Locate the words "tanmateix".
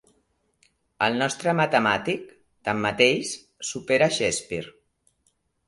2.71-3.37